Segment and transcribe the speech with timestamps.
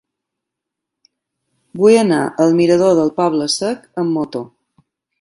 [1.83, 4.47] Vull anar al mirador del Poble Sec amb moto.